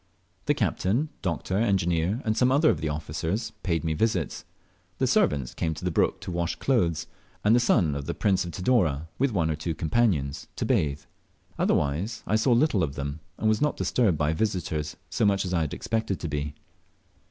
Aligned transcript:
The 0.47 0.55
captain, 0.55 1.09
doctor, 1.21 1.55
engineer, 1.59 2.23
and 2.25 2.35
some 2.35 2.51
other 2.51 2.71
of 2.71 2.81
the 2.81 2.89
officers 2.89 3.51
paid 3.61 3.83
me 3.83 3.93
visits; 3.93 4.45
the 4.97 5.05
servants 5.05 5.53
came 5.53 5.75
to 5.75 5.85
the 5.85 5.91
brook 5.91 6.19
to 6.21 6.31
wash 6.31 6.55
clothes, 6.55 7.05
and 7.43 7.55
the 7.55 7.59
son 7.59 7.93
of 7.93 8.05
the 8.07 8.15
Prince 8.15 8.43
of 8.43 8.49
Tidore, 8.51 9.03
with 9.19 9.31
one 9.31 9.51
or 9.51 9.55
two 9.55 9.75
companions, 9.75 10.47
to 10.55 10.65
bathe; 10.65 11.01
otherwise 11.59 12.23
I 12.25 12.35
saw 12.35 12.51
little 12.51 12.81
of 12.81 12.95
them, 12.95 13.19
and 13.37 13.47
was 13.47 13.61
not 13.61 13.77
disturbed 13.77 14.17
by 14.17 14.33
visitors 14.33 14.97
so 15.11 15.23
much 15.23 15.45
as 15.45 15.53
I 15.53 15.61
had 15.61 15.73
expected 15.75 16.19
to 16.21 16.27
be. 16.27 16.55